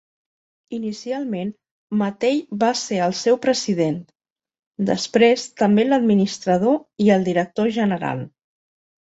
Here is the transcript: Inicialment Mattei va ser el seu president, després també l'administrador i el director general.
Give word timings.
Inicialment 0.75 1.51
Mattei 2.01 2.39
va 2.63 2.69
ser 2.79 2.97
el 3.09 3.13
seu 3.19 3.37
president, 3.43 3.99
després 4.89 5.45
també 5.65 5.87
l'administrador 5.91 6.81
i 7.07 7.13
el 7.19 7.29
director 7.31 7.73
general. 7.79 8.27